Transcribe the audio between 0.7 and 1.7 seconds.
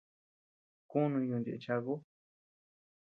Kunuu yuntu ñëʼe